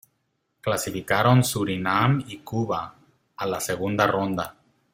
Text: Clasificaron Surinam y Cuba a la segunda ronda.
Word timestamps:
Clasificaron 0.61 1.43
Surinam 1.43 2.23
y 2.27 2.39
Cuba 2.39 2.95
a 3.37 3.45
la 3.45 3.59
segunda 3.59 4.07
ronda. 4.07 4.55